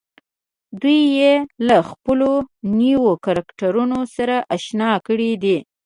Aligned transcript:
دوی 0.81 1.01
يې 1.17 1.33
له 1.67 1.77
خپلو 1.89 2.31
نويو 2.77 3.07
کرکټرونو 3.25 3.99
سره 4.15 4.35
اشنا 4.55 4.91
کړي 5.07 5.31
دي. 5.43 5.57